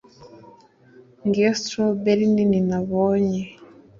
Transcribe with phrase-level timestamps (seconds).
[1.25, 3.41] Ngiyo strawberry nini nabonye